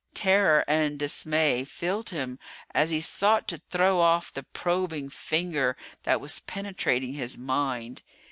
[0.15, 2.39] Terror and dismay filled him
[2.73, 8.01] as he sought to throw off the probing finger that was penetrating his mind.